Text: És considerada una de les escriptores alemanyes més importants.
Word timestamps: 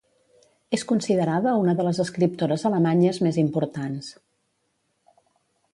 És 0.77 0.85
considerada 0.91 1.53
una 1.65 1.75
de 1.81 1.85
les 1.87 1.99
escriptores 2.05 2.65
alemanyes 2.71 3.21
més 3.27 3.39
importants. 3.45 4.13